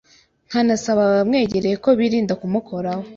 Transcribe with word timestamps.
nkanasaba 0.47 1.01
abamwegereye 1.07 1.75
ko 1.83 1.89
birinda 1.99 2.33
kumukoraho 2.41 3.03